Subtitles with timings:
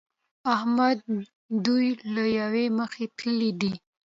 [0.55, 0.97] احمد
[1.65, 3.73] دوی له يوې مخې تللي دي.